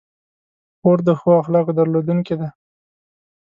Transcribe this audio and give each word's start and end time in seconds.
خور 0.79 0.99
د 1.07 1.09
ښو 1.19 1.31
اخلاقو 1.41 1.71
درلودونکې 1.79 2.35
ده. 2.41 2.49